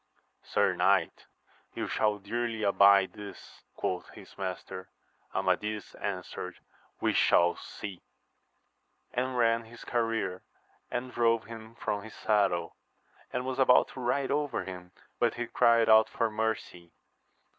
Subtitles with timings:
[0.41, 1.27] Sir knight,
[1.75, 4.89] you shall dearly abide this, quoth his master.
[5.35, 6.55] Amadis answered,
[6.99, 8.01] We shall see!
[9.13, 10.41] and ran his career
[10.89, 12.75] and drove him from his saddle,
[13.31, 16.93] and was about to ride over him, but he cried out for mercy